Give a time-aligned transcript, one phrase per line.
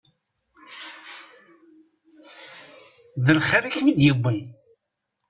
[3.23, 4.39] D lxir i ak-m-id-yewwin?